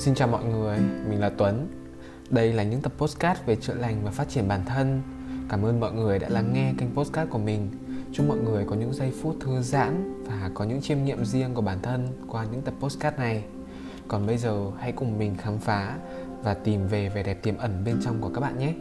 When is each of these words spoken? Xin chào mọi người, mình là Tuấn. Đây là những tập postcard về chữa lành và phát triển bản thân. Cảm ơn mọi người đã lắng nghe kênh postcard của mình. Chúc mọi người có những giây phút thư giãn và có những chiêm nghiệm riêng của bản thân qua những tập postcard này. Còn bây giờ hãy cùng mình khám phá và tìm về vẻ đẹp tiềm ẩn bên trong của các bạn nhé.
Xin 0.00 0.14
chào 0.14 0.28
mọi 0.28 0.44
người, 0.44 0.78
mình 1.08 1.20
là 1.20 1.30
Tuấn. 1.30 1.68
Đây 2.30 2.52
là 2.52 2.62
những 2.62 2.80
tập 2.80 2.92
postcard 2.98 3.40
về 3.46 3.56
chữa 3.56 3.74
lành 3.74 4.04
và 4.04 4.10
phát 4.10 4.28
triển 4.28 4.48
bản 4.48 4.60
thân. 4.66 5.02
Cảm 5.48 5.64
ơn 5.64 5.80
mọi 5.80 5.92
người 5.92 6.18
đã 6.18 6.28
lắng 6.28 6.52
nghe 6.52 6.72
kênh 6.78 6.94
postcard 6.94 7.30
của 7.30 7.38
mình. 7.38 7.68
Chúc 8.12 8.28
mọi 8.28 8.38
người 8.38 8.64
có 8.64 8.76
những 8.76 8.92
giây 8.92 9.12
phút 9.22 9.36
thư 9.40 9.62
giãn 9.62 10.24
và 10.24 10.50
có 10.54 10.64
những 10.64 10.80
chiêm 10.80 11.04
nghiệm 11.04 11.24
riêng 11.24 11.54
của 11.54 11.60
bản 11.60 11.78
thân 11.82 12.08
qua 12.28 12.44
những 12.52 12.62
tập 12.62 12.74
postcard 12.80 13.18
này. 13.18 13.44
Còn 14.08 14.26
bây 14.26 14.38
giờ 14.38 14.70
hãy 14.78 14.92
cùng 14.92 15.18
mình 15.18 15.36
khám 15.36 15.58
phá 15.58 15.96
và 16.42 16.54
tìm 16.54 16.86
về 16.86 17.08
vẻ 17.08 17.22
đẹp 17.22 17.42
tiềm 17.42 17.56
ẩn 17.56 17.84
bên 17.84 18.00
trong 18.04 18.20
của 18.20 18.30
các 18.34 18.40
bạn 18.40 18.58
nhé. 18.58 18.74